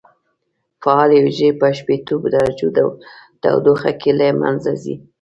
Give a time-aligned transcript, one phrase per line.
[0.81, 2.69] فعالې حجرې په شپېتو درجو
[3.41, 4.95] تودوخه کې له منځه ځي.